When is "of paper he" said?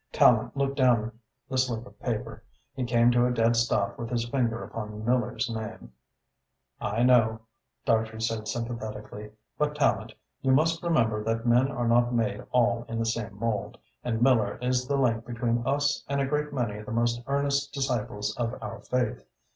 1.85-2.85